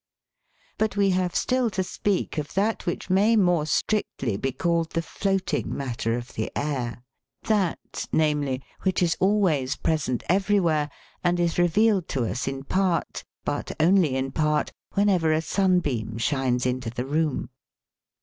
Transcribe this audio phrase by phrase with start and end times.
[0.79, 5.01] But we have still to speak of that which may more strictly be called the
[5.03, 7.03] floating matter of the air,
[7.43, 8.81] that, namely, 1 6 THE WORLD'S LUMBER ROOM.
[8.81, 9.17] which is
[9.59, 10.89] always present everywhere,
[11.23, 16.65] and is revealed to us in part, but only in part, whenever a sunbeam shines
[16.65, 17.51] into the room.